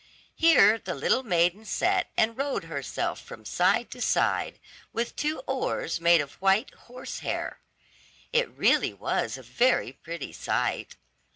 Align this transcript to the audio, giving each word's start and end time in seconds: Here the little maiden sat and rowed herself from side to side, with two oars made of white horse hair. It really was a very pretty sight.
Here 0.33 0.79
the 0.79 0.95
little 0.95 1.21
maiden 1.21 1.63
sat 1.63 2.09
and 2.17 2.35
rowed 2.35 2.63
herself 2.63 3.21
from 3.21 3.45
side 3.45 3.91
to 3.91 4.01
side, 4.01 4.59
with 4.91 5.15
two 5.15 5.41
oars 5.41 6.01
made 6.01 6.21
of 6.21 6.41
white 6.41 6.73
horse 6.73 7.19
hair. 7.19 7.59
It 8.33 8.49
really 8.49 8.93
was 8.95 9.37
a 9.37 9.43
very 9.43 9.91
pretty 9.91 10.33
sight. 10.33 10.95